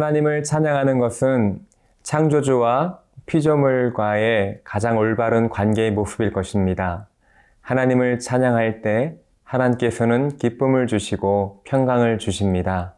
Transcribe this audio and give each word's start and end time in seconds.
하나님을 0.00 0.44
찬양하는 0.44 0.98
것은 0.98 1.58
창조주와 2.02 3.00
피조물과의 3.26 4.60
가장 4.64 4.96
올바른 4.96 5.50
관계의 5.50 5.90
모습일 5.90 6.32
것입니다. 6.32 7.06
하나님을 7.60 8.18
찬양할 8.18 8.80
때 8.80 9.16
하나님께서는 9.44 10.38
기쁨을 10.38 10.86
주시고 10.86 11.64
평강을 11.64 12.16
주십니다. 12.16 12.94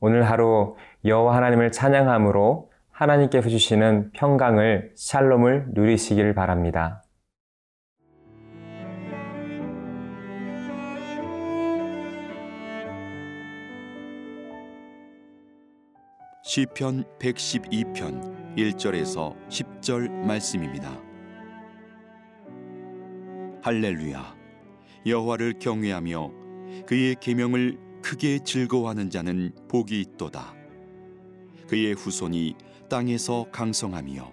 오늘 0.00 0.28
하루 0.28 0.74
여호와 1.04 1.36
하나님을 1.36 1.70
찬양함으로 1.70 2.68
하나님께서 2.90 3.48
주시는 3.48 4.10
평강을 4.12 4.90
샬롬을 4.96 5.66
누리시기를 5.68 6.34
바랍니다. 6.34 7.04
시편 16.50 17.04
112편 17.20 18.56
1절에서 18.56 19.36
10절 19.48 20.10
말씀입니다. 20.10 21.00
할렐루야 23.62 24.36
여호와를 25.06 25.60
경외하며 25.60 26.32
그의 26.86 27.14
계명을 27.20 27.78
크게 28.02 28.40
즐거워하는 28.40 29.10
자는 29.10 29.54
복이 29.68 30.00
있도다. 30.00 30.52
그의 31.68 31.92
후손이 31.94 32.56
땅에서 32.88 33.46
강성하며 33.52 34.32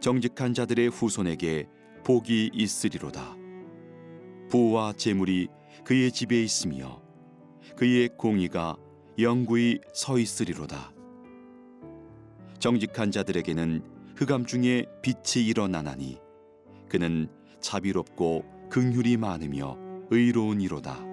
정직한 0.00 0.54
자들의 0.54 0.88
후손에게 0.88 1.66
복이 2.04 2.52
있으리로다. 2.54 3.36
부와 4.48 4.94
재물이 4.94 5.48
그의 5.84 6.10
집에 6.10 6.42
있으며 6.42 7.02
그의 7.76 8.08
공의가 8.16 8.78
영구히 9.18 9.80
서 9.92 10.18
있으리로다. 10.18 10.96
정직한 12.58 13.10
자들에게는 13.10 13.82
흑암 14.16 14.46
중에 14.46 14.86
빛이 15.02 15.46
일어나나니 15.46 16.18
그는 16.88 17.28
자비롭고 17.60 18.44
긍휼이 18.70 19.16
많으며 19.16 19.76
의로운 20.10 20.60
이로다. 20.60 21.04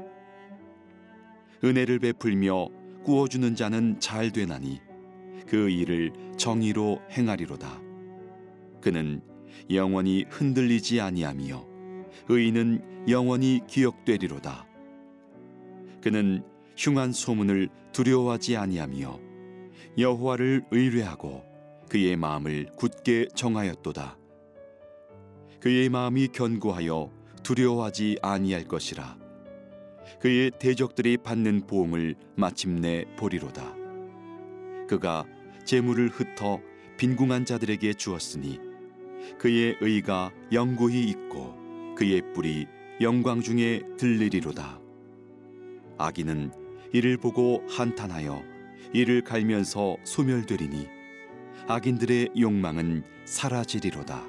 은혜를 1.64 2.00
베풀며 2.00 2.70
구워주는 3.04 3.56
자는 3.56 4.00
잘 4.00 4.32
되나니 4.32 4.82
그 5.48 5.70
일을 5.70 6.12
정의로 6.38 7.02
행하리로다. 7.12 7.82
그는 8.82 9.22
영원히 9.70 10.26
흔들리지 10.30 11.02
아니하며 11.02 11.66
의인은 12.30 13.08
영원히 13.10 13.62
기억되리로다. 13.68 14.66
그는 16.02 16.44
흉한 16.78 17.14
소문을 17.14 17.70
두려워하지 17.92 18.58
아니하며 18.58 19.25
여호와를 19.98 20.66
의뢰하고 20.72 21.44
그의 21.90 22.18
마음을 22.18 22.68
굳게 22.76 23.30
정하였도다. 23.34 24.18
그의 25.62 25.90
마음이 25.90 26.28
견고하여 26.30 27.12
두려워하지 27.44 28.20
아니할 28.22 28.66
것이라. 28.66 29.18
그의 30.20 30.52
대적들이 30.60 31.18
받는 31.18 31.68
보응을 31.68 32.16
마침내 32.36 33.06
보리로다. 33.16 33.74
그가 34.88 35.26
재물을 35.64 36.10
흩어 36.10 36.60
빈궁한 36.98 37.46
자들에게 37.46 37.94
주었으니 37.94 38.60
그의 39.38 39.78
의가 39.82 40.32
영구히 40.52 41.04
있고 41.10 41.56
그의 41.96 42.34
뿔이 42.34 42.68
영광 43.02 43.42
중에 43.42 43.82
들리리로다. 43.98 44.80
악인은 45.98 46.52
이를 46.94 47.18
보고 47.18 47.64
한탄하여 47.70 48.55
이를 48.94 49.24
갈면서 49.24 49.98
소멸되리니 50.04 50.88
악인들의 51.68 52.32
욕망은 52.40 53.04
사라지리로다. 53.26 54.22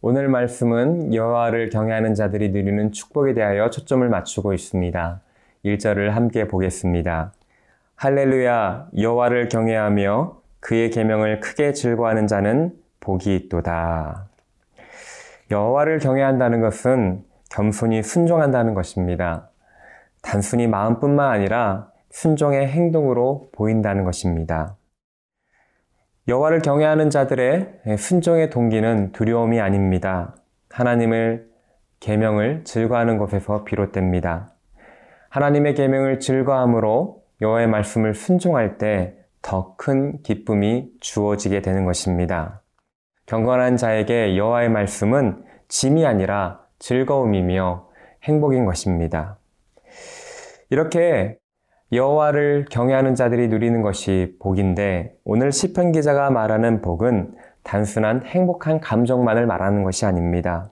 오늘 0.00 0.28
말씀은 0.28 1.14
여호와를 1.14 1.68
경외하는 1.68 2.14
자들이 2.14 2.50
누리는 2.50 2.92
축복에 2.92 3.34
대하여 3.34 3.68
초점을 3.70 4.08
맞추고 4.08 4.54
있습니다. 4.54 5.20
1절을 5.64 6.08
함께 6.10 6.48
보겠습니다. 6.48 7.32
할렐루야 7.96 8.88
여호와를 8.98 9.48
경외하며 9.48 10.40
그의 10.60 10.90
계명을 10.90 11.40
크게 11.40 11.74
즐거워하는 11.74 12.26
자는 12.26 12.72
복이 13.00 13.36
있도다. 13.36 14.28
여호와를 15.50 15.98
경외한다는 15.98 16.60
것은 16.62 17.24
겸손히 17.50 18.02
순종한다는 18.02 18.72
것입니다. 18.72 19.50
단순히 20.22 20.66
마음뿐만 20.66 21.30
아니라 21.30 21.89
순종의 22.10 22.68
행동으로 22.68 23.50
보인다는 23.52 24.04
것입니다. 24.04 24.76
여호와를 26.28 26.62
경외하는 26.62 27.10
자들의 27.10 27.96
순종의 27.98 28.50
동기는 28.50 29.12
두려움이 29.12 29.60
아닙니다. 29.60 30.36
하나님을 30.70 31.48
계명을 32.00 32.64
즐거워하는 32.64 33.18
것에서 33.18 33.64
비롯됩니다. 33.64 34.54
하나님의 35.30 35.74
계명을 35.74 36.20
즐거함으로 36.20 37.22
여호와의 37.40 37.66
말씀을 37.68 38.14
순종할 38.14 38.78
때 38.78 39.20
더 39.42 39.74
큰 39.76 40.22
기쁨이 40.22 40.90
주어지게 41.00 41.62
되는 41.62 41.84
것입니다. 41.84 42.62
경건한 43.26 43.76
자에게 43.76 44.36
여호와의 44.36 44.68
말씀은 44.70 45.44
짐이 45.68 46.04
아니라 46.04 46.60
즐거움이며 46.78 47.88
행복인 48.24 48.64
것입니다. 48.64 49.38
이렇게 50.68 51.38
여호와를 51.92 52.66
경외하는 52.70 53.16
자들이 53.16 53.48
누리는 53.48 53.82
것이 53.82 54.36
복인데 54.38 55.16
오늘 55.24 55.50
시편 55.50 55.90
기자가 55.90 56.30
말하는 56.30 56.82
복은 56.82 57.34
단순한 57.64 58.22
행복한 58.26 58.80
감정만을 58.80 59.46
말하는 59.46 59.82
것이 59.82 60.06
아닙니다. 60.06 60.70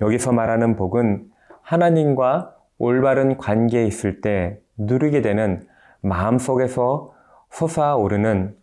여기서 0.00 0.32
말하는 0.32 0.74
복은 0.74 1.30
하나님과 1.62 2.56
올바른 2.78 3.36
관계에 3.36 3.86
있을 3.86 4.20
때 4.20 4.58
누리게 4.76 5.22
되는 5.22 5.66
마음속에서 6.00 7.14
솟아오르는 7.50 8.56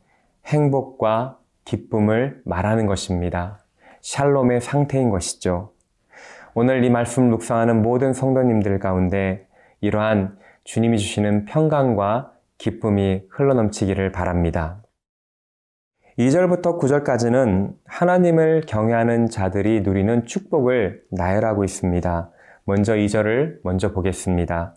행복과 0.46 1.38
기쁨을 1.64 2.42
말하는 2.44 2.86
것입니다. 2.86 3.60
샬롬의 4.02 4.60
상태인 4.60 5.10
것이죠. 5.10 5.72
오늘 6.54 6.84
이 6.84 6.90
말씀 6.90 7.30
묵상하는 7.30 7.82
모든 7.82 8.12
성도님들 8.12 8.80
가운데 8.80 9.48
이러한 9.80 10.38
주님이 10.64 10.98
주시는 10.98 11.46
평강과 11.46 12.32
기쁨이 12.58 13.24
흘러넘치기를 13.30 14.12
바랍니다. 14.14 14.82
2절부터 16.18 16.80
9절까지는 16.80 17.74
하나님을 17.86 18.62
경외하는 18.68 19.30
자들이 19.30 19.82
누리는 19.82 20.26
축복을 20.26 21.04
나열하고 21.12 21.64
있습니다. 21.64 22.32
먼저 22.66 22.94
2절을 22.94 23.58
먼저 23.64 23.92
보겠습니다. 23.92 24.76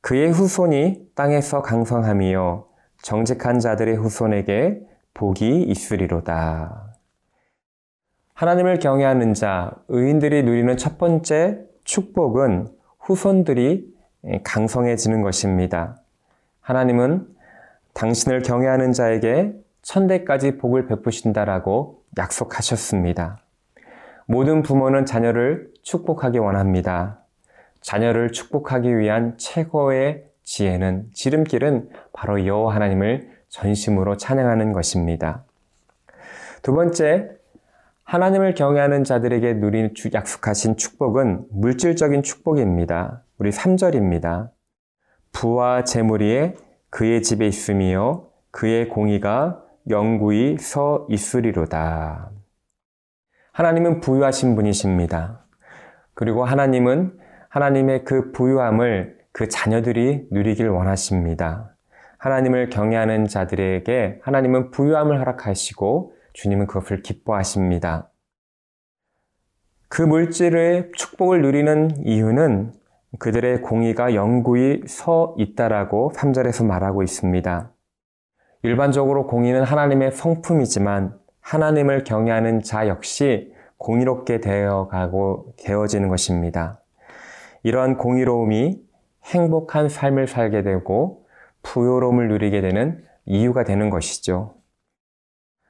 그의 0.00 0.30
후손이 0.30 1.08
땅에서 1.14 1.60
강성하며 1.60 2.66
정직한 3.02 3.58
자들의 3.58 3.96
후손에게 3.96 4.80
복이 5.12 5.64
있으리로다. 5.64 6.94
하나님을 8.32 8.78
경외하는 8.78 9.34
자, 9.34 9.72
의인들이 9.88 10.44
누리는 10.44 10.76
첫 10.76 10.96
번째 10.98 11.60
축복은 11.84 12.68
후손들이 13.00 13.86
예, 13.86 13.93
강성해지는 14.42 15.22
것입니다. 15.22 15.96
하나님은 16.60 17.26
당신을 17.92 18.42
경외하는 18.42 18.92
자에게 18.92 19.52
천대까지 19.82 20.56
복을 20.58 20.86
베푸신다라고 20.86 22.02
약속하셨습니다. 22.16 23.38
모든 24.26 24.62
부모는 24.62 25.04
자녀를 25.04 25.70
축복하기 25.82 26.38
원합니다. 26.38 27.20
자녀를 27.80 28.32
축복하기 28.32 28.96
위한 28.96 29.36
최고의 29.36 30.24
지혜는 30.42 31.10
지름길은 31.12 31.90
바로 32.12 32.46
여호와 32.46 32.74
하나님을 32.74 33.30
전심으로 33.48 34.16
찬양하는 34.16 34.72
것입니다. 34.72 35.44
두 36.62 36.72
번째, 36.74 37.30
하나님을 38.04 38.54
경외하는 38.54 39.04
자들에게 39.04 39.54
누린 39.54 39.92
약속하신 40.12 40.76
축복은 40.76 41.46
물질적인 41.50 42.22
축복입니다. 42.22 43.23
우리 43.36 43.50
3절입니다. 43.50 44.50
부와 45.32 45.82
재물이 45.82 46.54
그의 46.90 47.22
집에 47.22 47.48
있으며 47.48 48.28
그의 48.52 48.88
공의가 48.88 49.60
영구히 49.90 50.56
서 50.58 51.04
있으리로다. 51.10 52.30
하나님은 53.52 54.00
부유하신 54.00 54.54
분이십니다. 54.54 55.44
그리고 56.14 56.44
하나님은 56.44 57.18
하나님의 57.48 58.04
그 58.04 58.30
부유함을 58.30 59.18
그 59.32 59.48
자녀들이 59.48 60.28
누리길 60.30 60.68
원하십니다. 60.68 61.74
하나님을 62.18 62.70
경외하는 62.70 63.26
자들에게 63.26 64.20
하나님은 64.22 64.70
부유함을 64.70 65.18
허락하시고 65.18 66.14
주님은 66.34 66.68
그것을 66.68 67.02
기뻐하십니다. 67.02 68.10
그 69.88 70.02
물질의 70.02 70.92
축복을 70.92 71.42
누리는 71.42 72.06
이유는 72.06 72.83
그들의 73.18 73.62
공의가 73.62 74.14
영구히 74.14 74.82
서 74.86 75.34
있다라고 75.38 76.12
3절에서 76.14 76.64
말하고 76.66 77.02
있습니다. 77.02 77.70
일반적으로 78.62 79.26
공의는 79.26 79.62
하나님의 79.62 80.12
성품이지만 80.12 81.18
하나님을 81.40 82.04
경외하는 82.04 82.62
자 82.62 82.88
역시 82.88 83.52
공의롭게 83.76 84.40
되어가고 84.40 85.54
되어지는 85.58 86.08
것입니다. 86.08 86.80
이러한 87.62 87.98
공의로움이 87.98 88.82
행복한 89.24 89.88
삶을 89.88 90.26
살게 90.26 90.62
되고 90.62 91.26
부요로움을 91.62 92.28
누리게 92.28 92.60
되는 92.60 93.04
이유가 93.26 93.64
되는 93.64 93.90
것이죠. 93.90 94.54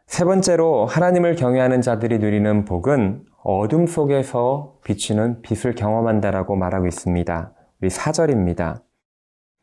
세 0.06 0.24
번째로 0.24 0.86
하나님을 0.86 1.34
경외하는 1.36 1.80
자들이 1.80 2.18
누리는 2.18 2.64
복은 2.64 3.24
어둠 3.44 3.86
속에서 3.86 4.78
비추는 4.84 5.42
빛을 5.42 5.74
경험한다라고 5.74 6.56
말하고 6.56 6.86
있습니다. 6.86 7.52
우리 7.82 7.90
4절입니다. 7.90 8.82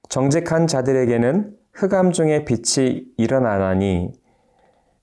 정직한 0.07 0.67
자들에게는 0.67 1.57
흑암 1.73 2.11
중에 2.11 2.45
빛이 2.45 3.05
일어나나니 3.17 4.13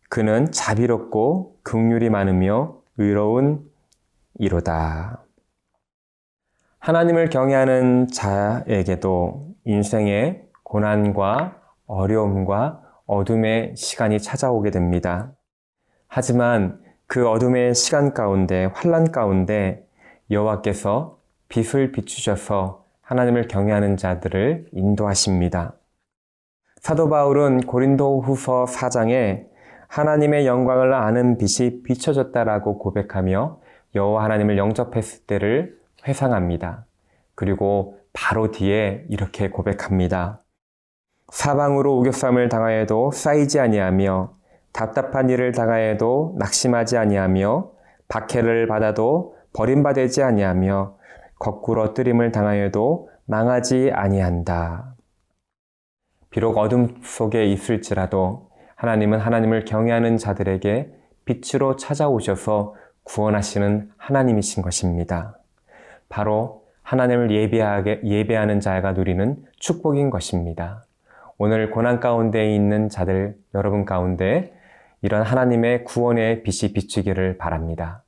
그는 0.09 0.53
자비롭고 0.53 1.57
긍휼이 1.65 2.09
많으며 2.09 2.77
의로운 2.99 3.69
이로다. 4.39 5.25
하나님을 6.79 7.31
경외하는 7.31 8.07
자에게도 8.07 9.55
인생의 9.65 10.45
고난과 10.63 11.61
어려움과 11.87 12.83
어둠의 13.07 13.75
시간이 13.75 14.21
찾아오게 14.21 14.71
됩니다. 14.71 15.33
하지만 16.07 16.81
그 17.09 17.27
어둠의 17.27 17.75
시간 17.75 18.13
가운데 18.13 18.67
환란 18.75 19.11
가운데 19.11 19.89
여호와께서 20.31 21.19
빛을 21.49 21.91
비추셔서 21.91 22.85
하나님을 23.01 23.49
경외하는 23.49 23.97
자들을 23.97 24.67
인도하십니다. 24.73 25.75
사도 26.83 27.09
바울은 27.09 27.63
고린도 27.63 28.21
후서 28.21 28.67
4장에 28.67 29.47
하나님의 29.89 30.47
영광을 30.47 30.93
아는 30.93 31.39
빛이 31.39 31.83
비춰졌다라고 31.83 32.77
고백하며 32.77 33.59
여호와 33.95 34.25
하나님을 34.25 34.59
영접했을 34.59 35.25
때를 35.25 35.79
회상합니다. 36.07 36.85
그리고 37.35 37.99
바로 38.13 38.51
뒤에 38.51 39.07
이렇게 39.09 39.49
고백합니다. 39.49 40.43
사방으로 41.31 41.99
우겨쌈을 42.01 42.51
당하여도 42.51 43.13
쌓이지 43.13 43.61
아니하며 43.61 44.38
답답한 44.73 45.31
일을 45.31 45.53
당하여도 45.53 46.37
낙심하지 46.39 46.97
아니하며 46.97 47.71
박해를 48.09 48.67
받아도 48.67 49.37
버림받지 49.53 50.23
아니하며 50.23 50.97
거꾸로 51.39 51.95
뜨림을 51.95 52.33
당하여도 52.33 53.11
망하지 53.27 53.91
아니한다. 53.93 54.95
비록 56.31 56.57
어둠 56.59 57.01
속에 57.03 57.47
있을지라도 57.47 58.49
하나님은 58.77 59.19
하나님을 59.19 59.65
경외하는 59.65 60.17
자들에게 60.17 60.93
빛으로 61.25 61.77
찾아오셔서 61.77 62.75
구원하시는 63.05 63.91
하나님이신 63.97 64.63
것입니다. 64.63 65.39
바로 66.09 66.65
하나님을 66.83 67.31
예배하게, 67.31 68.01
예배하는 68.05 68.61
자가 68.61 68.93
누리는 68.93 69.45
축복인 69.59 70.11
것입니다. 70.11 70.85
오늘 71.37 71.71
고난 71.71 72.01
가운데 72.01 72.55
있는 72.55 72.89
자들 72.89 73.37
여러분 73.55 73.85
가운데 73.85 74.55
이런 75.01 75.23
하나님의 75.23 75.85
구원의 75.85 76.43
빛이 76.43 76.73
비추기를 76.73 77.39
바랍니다. 77.39 78.03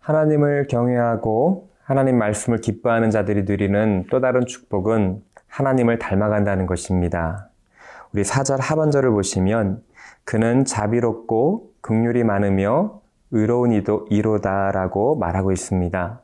하나님을 0.00 0.68
경외하고 0.68 1.68
하나님 1.82 2.16
말씀을 2.16 2.62
기뻐하는 2.62 3.10
자들이 3.10 3.42
누리는 3.42 4.06
또 4.10 4.20
다른 4.20 4.46
축복은 4.46 5.22
하나님을 5.46 5.98
닮아간다는 5.98 6.64
것입니다. 6.64 7.50
우리 8.14 8.22
4절 8.22 8.58
하반절을 8.58 9.10
보시면 9.10 9.82
그는 10.28 10.66
자비롭고 10.66 11.70
극률이 11.80 12.22
많으며 12.22 13.00
의로운 13.30 13.72
이도, 13.72 14.06
이로다라고 14.10 15.16
말하고 15.16 15.52
있습니다. 15.52 16.20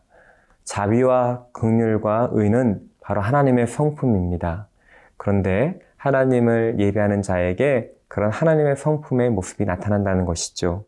자비와 0.65 1.47
극률과 1.53 2.29
의는 2.33 2.83
바로 3.01 3.23
하나님의 3.23 3.67
성품입니다. 3.67 4.69
그런데 5.17 5.79
하나님을 5.97 6.81
예배하는 6.81 7.23
자에게 7.23 7.93
그런 8.07 8.31
하나님의 8.31 8.77
성품의 8.77 9.31
모습이 9.31 9.65
나타난다는 9.65 10.27
것이죠. 10.27 10.85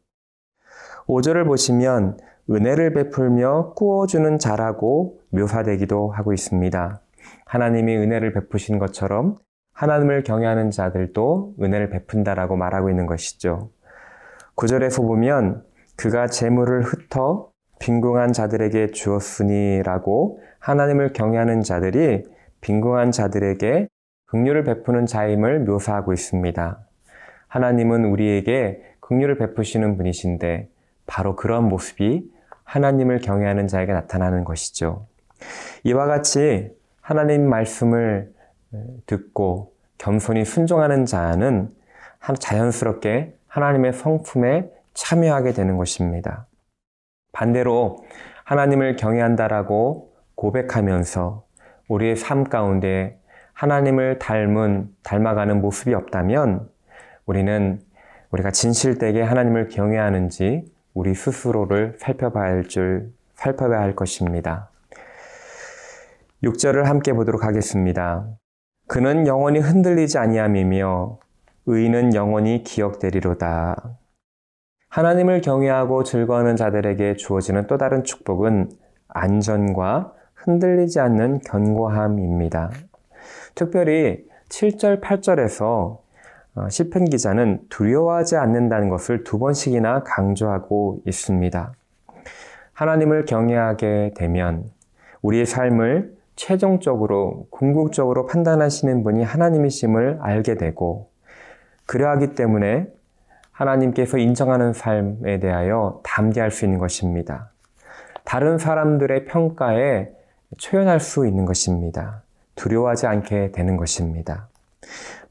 5절을 1.06 1.46
보시면 1.46 2.18
은혜를 2.50 2.92
베풀며 2.92 3.72
꾸어주는 3.76 4.38
자라고 4.38 5.20
묘사되기도 5.30 6.10
하고 6.10 6.34
있습니다. 6.34 7.00
하나님이 7.46 7.96
은혜를 7.96 8.34
베푸신 8.34 8.78
것처럼 8.78 9.38
하나님을 9.76 10.22
경외하는 10.22 10.70
자들도 10.70 11.56
은혜를 11.60 11.90
베푼다라고 11.90 12.56
말하고 12.56 12.88
있는 12.88 13.04
것이죠. 13.04 13.70
구절에서 14.54 15.02
보면 15.02 15.62
그가 15.96 16.28
재물을 16.28 16.82
흩어 16.82 17.50
빈궁한 17.78 18.32
자들에게 18.32 18.92
주었으니라고 18.92 20.40
하나님을 20.60 21.12
경외하는 21.12 21.60
자들이 21.60 22.24
빈궁한 22.62 23.12
자들에게 23.12 23.88
긍휼을 24.28 24.64
베푸는 24.64 25.04
자임을 25.04 25.60
묘사하고 25.60 26.14
있습니다. 26.14 26.80
하나님은 27.48 28.06
우리에게 28.06 28.82
긍휼을 29.00 29.36
베푸시는 29.36 29.98
분이신데 29.98 30.70
바로 31.06 31.36
그런 31.36 31.68
모습이 31.68 32.30
하나님을 32.64 33.18
경외하는 33.18 33.68
자에게 33.68 33.92
나타나는 33.92 34.44
것이죠. 34.44 35.06
이와 35.84 36.06
같이 36.06 36.70
하나님 37.02 37.48
말씀을 37.48 38.34
듣고 39.06 39.72
겸손히 39.98 40.44
순종하는 40.44 41.06
자는 41.06 41.70
자연스럽게 42.38 43.36
하나님의 43.46 43.92
성품에 43.92 44.70
참여하게 44.94 45.52
되는 45.52 45.76
것입니다. 45.76 46.46
반대로 47.32 48.04
하나님을 48.44 48.96
경외한다라고 48.96 50.12
고백하면서 50.34 51.44
우리의 51.88 52.16
삶 52.16 52.44
가운데 52.44 53.20
하나님을 53.52 54.18
닮은, 54.18 54.94
닮아가는 55.02 55.60
모습이 55.60 55.94
없다면 55.94 56.68
우리는 57.24 57.80
우리가 58.30 58.50
진실되게 58.50 59.22
하나님을 59.22 59.68
경외하는지 59.68 60.64
우리 60.94 61.14
스스로를 61.14 61.96
살펴봐야 61.98 62.52
할 62.52 62.64
줄, 62.64 63.12
살펴봐야 63.34 63.80
할 63.80 63.94
것입니다. 63.94 64.70
6절을 66.42 66.84
함께 66.84 67.12
보도록 67.12 67.44
하겠습니다. 67.44 68.26
그는 68.88 69.26
영원히 69.26 69.58
흔들리지 69.58 70.18
아니함이며 70.18 71.18
의인은 71.66 72.14
영원히 72.14 72.62
기억되리로다. 72.62 73.98
하나님을 74.88 75.40
경외하고 75.40 76.04
즐거워하는 76.04 76.56
자들에게 76.56 77.16
주어지는 77.16 77.66
또 77.66 77.76
다른 77.78 78.04
축복은 78.04 78.70
안전과 79.08 80.12
흔들리지 80.34 81.00
않는 81.00 81.40
견고함입니다. 81.40 82.70
특별히 83.54 84.24
7절, 84.48 85.00
8절에서 85.00 85.98
어, 86.54 86.68
시편 86.70 87.06
기자는 87.06 87.62
두려워하지 87.68 88.36
않는다는 88.36 88.88
것을 88.88 89.24
두 89.24 89.38
번씩이나 89.38 90.04
강조하고 90.04 91.02
있습니다. 91.04 91.72
하나님을 92.72 93.24
경외하게 93.24 94.14
되면 94.16 94.64
우리의 95.22 95.44
삶을 95.44 96.15
최종적으로 96.36 97.46
궁극적으로 97.50 98.26
판단하시는 98.26 99.02
분이 99.02 99.24
하나님이심을 99.24 100.18
알게 100.20 100.56
되고 100.56 101.10
그러하기 101.86 102.34
때문에 102.34 102.86
하나님께서 103.52 104.18
인정하는 104.18 104.72
삶에 104.74 105.40
대하여 105.40 106.00
담대할 106.04 106.50
수 106.50 106.66
있는 106.66 106.78
것입니다. 106.78 107.50
다른 108.24 108.58
사람들의 108.58 109.24
평가에 109.24 110.10
초연할 110.58 111.00
수 111.00 111.26
있는 111.26 111.46
것입니다. 111.46 112.22
두려워하지 112.54 113.06
않게 113.06 113.52
되는 113.52 113.76
것입니다. 113.76 114.48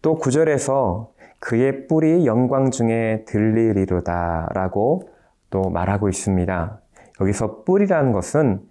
또 0.01 0.15
구절에서 0.15 1.11
그의 1.39 1.87
뿔이 1.87 2.25
영광 2.25 2.71
중에 2.71 3.25
들리리로다 3.27 4.49
라고 4.53 5.09
또 5.49 5.69
말하고 5.69 6.09
있습니다. 6.09 6.79
여기서 7.21 7.63
뿔이라는 7.63 8.11
것은 8.11 8.61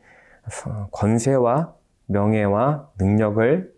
권세와 0.91 1.75
명예와 2.07 2.91
능력을 2.99 3.73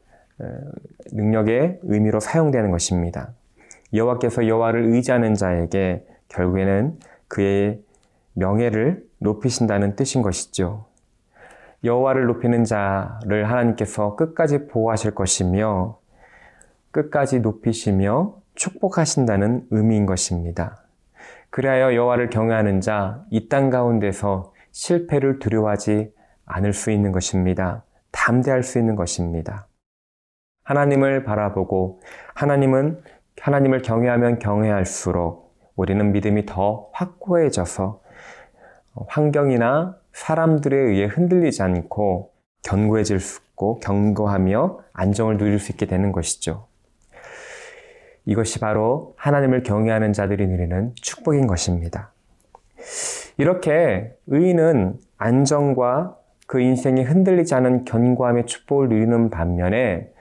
능력의 1.12 1.80
의미로 1.82 2.20
사용되는 2.20 2.70
것입니다. 2.70 3.30
여호와께서 3.94 4.46
여호와를 4.48 4.84
의지하는 4.94 5.34
자에게 5.34 6.06
결국에는 6.28 6.98
그의 7.28 7.80
명예를 8.34 9.04
높이신다는 9.18 9.96
뜻인 9.96 10.22
것이죠. 10.22 10.86
여호와를 11.84 12.26
높이는 12.26 12.64
자를 12.64 13.48
하나님께서 13.48 14.16
끝까지 14.16 14.66
보호하실 14.66 15.14
것이며 15.14 15.98
끝까지 16.90 17.40
높이시며 17.40 18.36
축복하신다는 18.54 19.66
의미인 19.70 20.06
것입니다. 20.06 20.82
그리하여 21.50 21.94
여호와를 21.94 22.30
경외하는 22.30 22.80
자 22.80 23.24
이 23.30 23.48
땅 23.48 23.70
가운데서 23.70 24.52
실패를 24.72 25.38
두려워하지 25.38 26.12
않을 26.44 26.72
수 26.72 26.90
있는 26.90 27.12
것입니다. 27.12 27.84
담대할 28.26 28.64
수 28.64 28.80
있는 28.80 28.96
것입니다. 28.96 29.68
하나님을 30.64 31.22
바라보고 31.22 32.00
하나님은 32.34 33.00
하나님을 33.40 33.82
경외하면 33.82 34.40
경외할수록 34.40 35.54
우리는 35.76 36.10
믿음이 36.10 36.44
더 36.44 36.90
확고해져서 36.92 38.00
환경이나 39.06 39.96
사람들에 40.12 40.76
의해 40.76 41.04
흔들리지 41.04 41.62
않고 41.62 42.32
견고해질 42.62 43.20
수 43.20 43.40
있고 43.42 43.78
견고하며 43.78 44.80
안정을 44.92 45.36
누릴 45.36 45.60
수 45.60 45.70
있게 45.70 45.86
되는 45.86 46.10
것이죠. 46.10 46.66
이것이 48.24 48.58
바로 48.58 49.14
하나님을 49.18 49.62
경외하는 49.62 50.12
자들이 50.12 50.48
누리는 50.48 50.94
축복인 50.96 51.46
것입니다. 51.46 52.10
이렇게 53.36 54.16
의인은 54.26 54.98
안정과 55.16 56.16
그 56.46 56.60
인생이 56.60 57.02
흔들리지 57.02 57.54
않은 57.54 57.84
견고함의 57.84 58.46
축복을 58.46 58.88
누리는 58.88 59.30
반면에 59.30 60.12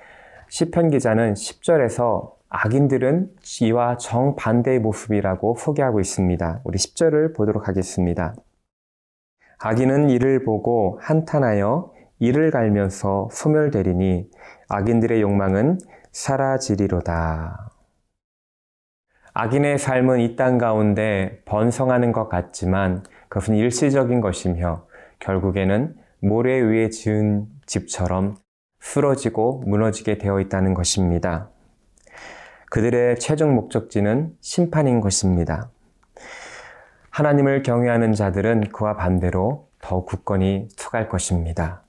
시편 0.49 0.89
기자는 0.89 1.33
10절에서 1.33 2.33
악인들은 2.49 3.31
이와 3.61 3.97
정반대의 3.97 4.79
모습이라고 4.79 5.55
소개하고 5.55 5.99
있습니다. 5.99 6.61
우리 6.63 6.77
10절을 6.77 7.35
보도록 7.35 7.67
하겠습니다. 7.67 8.33
악인은 9.59 10.09
이를 10.09 10.43
보고 10.43 10.99
한탄하여 11.01 11.93
이를 12.19 12.51
갈면서 12.51 13.29
소멸되리니 13.31 14.29
악인들의 14.69 15.21
욕망은 15.21 15.79
사라지리로다. 16.11 17.71
악인의 19.33 19.77
삶은 19.77 20.21
이 20.21 20.35
땅 20.37 20.57
가운데 20.57 21.41
번성하는 21.45 22.13
것 22.13 22.29
같지만 22.29 23.03
그것은 23.27 23.55
일시적인 23.55 24.21
것이며 24.21 24.85
결국에는 25.19 25.95
모래 26.25 26.59
위에 26.59 26.89
지은 26.89 27.45
집처럼 27.67 28.35
쓰러지고 28.79 29.61
무너지게 29.67 30.17
되어 30.17 30.39
있다는 30.39 30.73
것입니다. 30.73 31.49
그들의 32.71 33.19
최종 33.19 33.53
목적지는 33.53 34.33
심판인 34.41 35.01
것입니다. 35.01 35.69
하나님을 37.11 37.61
경외하는 37.61 38.13
자들은 38.13 38.71
그와 38.71 38.95
반대로 38.95 39.69
더 39.79 40.03
굳건히 40.03 40.67
서갈 40.75 41.09
것입니다. 41.09 41.83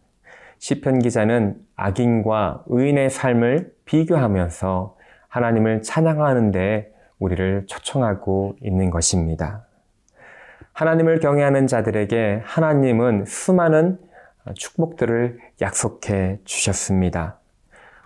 시편 0.59 0.99
기자는 0.99 1.57
악인과 1.75 2.65
의인의 2.67 3.09
삶을 3.09 3.73
비교하면서 3.87 4.97
하나님을 5.29 5.81
찬양하는 5.81 6.53
데 6.53 6.93
우리를 7.19 7.65
초청하고 7.69 8.57
있는 8.61 8.91
것입니다. 8.91 9.65
하나님을 10.75 11.21
경외하는 11.21 11.67
자들에게 11.67 12.43
하나님은 12.45 13.25
수많은 13.25 14.06
축복들을 14.55 15.39
약속해 15.61 16.39
주셨습니다. 16.45 17.39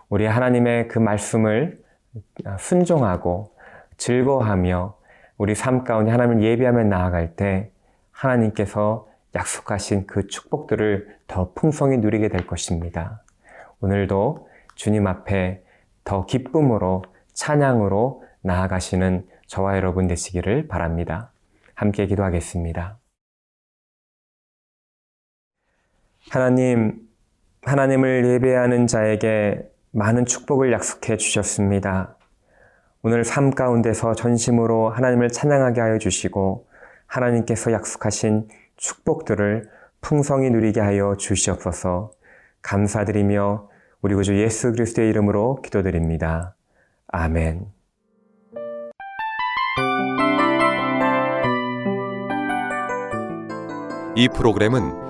우리 0.09 0.26
하나님의 0.26 0.88
그 0.88 0.99
말씀을 0.99 1.82
순종하고 2.59 3.54
즐거워하며 3.97 4.97
우리 5.38 5.54
삶 5.54 5.85
가운데 5.85 6.11
하나님을 6.11 6.42
예배하며 6.42 6.85
나아갈 6.85 7.37
때 7.37 7.70
하나님께서 8.11 9.09
약속하신 9.35 10.06
그 10.06 10.26
축복들을 10.26 11.16
더 11.26 11.52
풍성히 11.54 11.99
누리게 11.99 12.28
될 12.28 12.47
것입니다. 12.47 13.23
오늘도 13.80 14.49
주님 14.75 15.06
앞에 15.06 15.62
더 16.04 16.26
기쁨으로 16.26 17.04
찬양으로 17.32 18.25
나아가시는 18.42 19.26
저와 19.47 19.76
여러분 19.76 20.06
되시기를 20.06 20.68
바랍니다. 20.68 21.30
함께 21.75 22.06
기도하겠습니다. 22.06 23.00
하나님, 26.30 27.08
하나님을 27.62 28.25
예배하는 28.25 28.87
자에게 28.87 29.68
많은 29.90 30.26
축복을 30.26 30.70
약속해 30.70 31.16
주셨습니다. 31.16 32.14
오늘 33.02 33.25
삶 33.25 33.50
가운데서 33.50 34.14
전심으로 34.14 34.90
하나님을 34.90 35.30
찬양하게 35.30 35.80
하여 35.80 35.99
주시고 35.99 36.68
하나님께서 37.06 37.72
약속하신 37.72 38.46
축복들을 38.76 39.68
풍성히 40.00 40.50
누리게 40.50 40.78
하여 40.78 41.16
주시옵소서 41.16 42.12
감사드리며 42.62 43.68
우리 44.00 44.14
구주 44.14 44.40
예수 44.40 44.70
그리스도의 44.70 45.10
이름으로 45.10 45.62
기도드립니다. 45.62 46.54
아멘. 47.08 47.66
이 54.14 54.28
프로그램은 54.28 55.09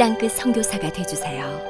땅끝 0.00 0.32
선교사가 0.32 0.90
되주세요. 0.90 1.69